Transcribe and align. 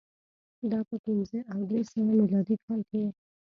دا 0.71 0.79
په 0.89 0.95
پنځه 1.05 1.39
او 1.51 1.59
درې 1.69 1.81
سوه 1.89 2.03
میلادي 2.19 2.55
کال 2.65 2.81
کې 2.89 2.99
و 3.03 3.07